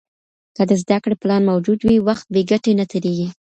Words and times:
که 0.55 0.63
د 0.69 0.71
زده 0.81 0.97
کړې 1.03 1.15
پلان 1.21 1.41
موجود 1.51 1.79
وي، 1.83 1.97
وخت 2.07 2.25
بې 2.33 2.41
ګټې 2.51 2.71
نه 2.79 2.85
تېرېږي. 2.91 3.27